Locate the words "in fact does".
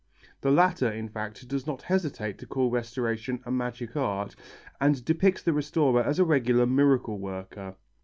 0.91-1.67